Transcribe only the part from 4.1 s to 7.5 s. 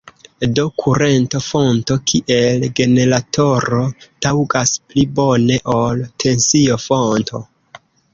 taŭgas pli bone ol tensio-fonto.